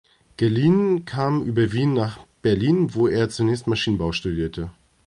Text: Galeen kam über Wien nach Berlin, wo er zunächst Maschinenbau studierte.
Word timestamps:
Galeen 0.37 1.05
kam 1.05 1.43
über 1.43 1.71
Wien 1.73 1.93
nach 1.93 2.25
Berlin, 2.41 2.95
wo 2.95 3.07
er 3.07 3.29
zunächst 3.29 3.67
Maschinenbau 3.67 4.13
studierte. 4.13 4.71